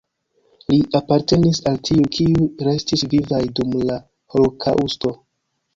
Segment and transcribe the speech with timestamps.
[0.71, 4.03] Li apartenis al tiuj, kiuj restis vivaj dum la
[4.35, 5.17] holokaŭsto.